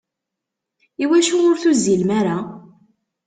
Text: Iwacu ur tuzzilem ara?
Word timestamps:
Iwacu 1.03 1.35
ur 1.49 1.57
tuzzilem 1.61 2.09
ara? 2.19 2.37